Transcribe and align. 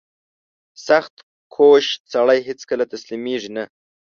•سختکوش 0.87 1.85
سړی 2.13 2.39
هیڅکله 2.47 2.85
تسلیمېږي 2.93 3.49
نه. 3.57 3.63